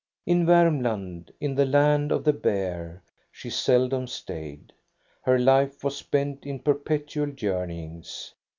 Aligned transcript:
In 0.25 0.47
Varmland, 0.47 1.29
in 1.39 1.53
the 1.53 1.65
land 1.67 2.11
of 2.11 2.23
the 2.23 2.33
bear, 2.33 3.03
she 3.31 3.51
seldom 3.51 4.07
stayed. 4.07 4.73
Her 5.21 5.37
life 5.37 5.83
was 5.83 5.95
spent 5.95 6.43
in 6.43 6.57
perpetual 6.57 7.27
journeyings. 7.27 8.33